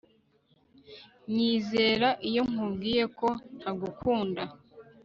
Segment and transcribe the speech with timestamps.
[1.33, 4.43] Nyizera iyo nkubwiye ko ntagukunda